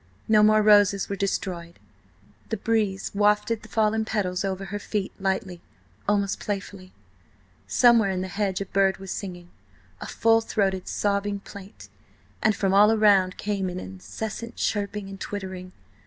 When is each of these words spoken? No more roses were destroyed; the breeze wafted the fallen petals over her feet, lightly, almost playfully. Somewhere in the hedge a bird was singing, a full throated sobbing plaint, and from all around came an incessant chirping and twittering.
No 0.27 0.41
more 0.41 0.63
roses 0.63 1.09
were 1.09 1.15
destroyed; 1.15 1.77
the 2.49 2.57
breeze 2.57 3.11
wafted 3.13 3.61
the 3.61 3.69
fallen 3.69 4.03
petals 4.03 4.43
over 4.43 4.65
her 4.65 4.79
feet, 4.79 5.11
lightly, 5.19 5.61
almost 6.07 6.39
playfully. 6.39 6.91
Somewhere 7.67 8.09
in 8.09 8.21
the 8.21 8.27
hedge 8.27 8.59
a 8.61 8.65
bird 8.65 8.97
was 8.97 9.11
singing, 9.11 9.51
a 9.99 10.07
full 10.07 10.41
throated 10.41 10.87
sobbing 10.87 11.39
plaint, 11.41 11.87
and 12.41 12.55
from 12.55 12.73
all 12.73 12.91
around 12.91 13.37
came 13.37 13.69
an 13.69 13.79
incessant 13.79 14.55
chirping 14.55 15.07
and 15.07 15.19
twittering. 15.19 15.71